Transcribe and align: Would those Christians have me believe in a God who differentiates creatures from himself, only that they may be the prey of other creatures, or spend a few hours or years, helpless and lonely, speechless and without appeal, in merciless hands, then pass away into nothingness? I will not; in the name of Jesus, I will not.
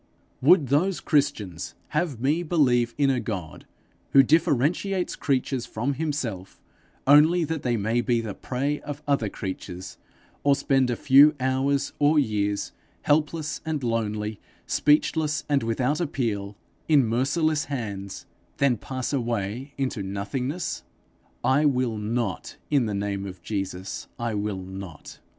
Would 0.41 0.69
those 0.69 0.99
Christians 0.99 1.75
have 1.89 2.19
me 2.19 2.41
believe 2.41 2.95
in 2.97 3.11
a 3.11 3.19
God 3.19 3.67
who 4.13 4.23
differentiates 4.23 5.15
creatures 5.15 5.67
from 5.67 5.93
himself, 5.93 6.59
only 7.05 7.43
that 7.43 7.61
they 7.61 7.77
may 7.77 8.01
be 8.01 8.19
the 8.19 8.33
prey 8.33 8.79
of 8.79 9.03
other 9.07 9.29
creatures, 9.29 9.99
or 10.43 10.55
spend 10.55 10.89
a 10.89 10.95
few 10.95 11.35
hours 11.39 11.93
or 11.99 12.17
years, 12.17 12.71
helpless 13.03 13.61
and 13.63 13.83
lonely, 13.83 14.39
speechless 14.65 15.43
and 15.47 15.61
without 15.61 16.01
appeal, 16.01 16.57
in 16.87 17.05
merciless 17.05 17.65
hands, 17.65 18.25
then 18.57 18.77
pass 18.77 19.13
away 19.13 19.75
into 19.77 20.01
nothingness? 20.01 20.81
I 21.43 21.65
will 21.65 21.99
not; 21.99 22.57
in 22.71 22.87
the 22.87 22.95
name 22.95 23.27
of 23.27 23.43
Jesus, 23.43 24.07
I 24.17 24.33
will 24.33 24.57
not. 24.63 25.19